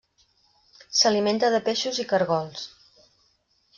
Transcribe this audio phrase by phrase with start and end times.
[0.99, 2.65] S'alimenta de peixos i caragols.